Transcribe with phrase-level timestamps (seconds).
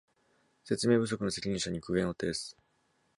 [0.65, 2.57] 説明不足の責任者に苦言を呈す